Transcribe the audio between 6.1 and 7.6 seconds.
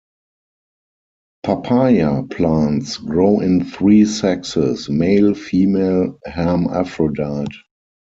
hermaphrodite.